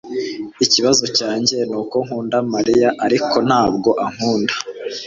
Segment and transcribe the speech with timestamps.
[0.65, 4.53] Ikibazo cyanjye nuko nkunda Mariya ariko ntabwo ankunda